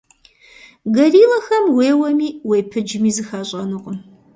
[0.95, 3.97] Гориллэхэм уеуэми, уепыджми, зэхащӀэнукъым.